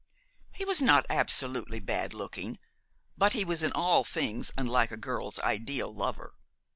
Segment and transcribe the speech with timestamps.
[0.55, 2.57] He was not absolutely bad looking
[3.15, 6.33] but he was in all things unlike a girl's ideal lover.